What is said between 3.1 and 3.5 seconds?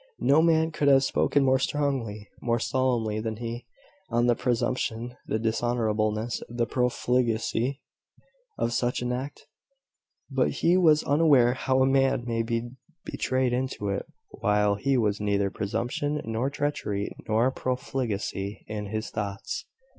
than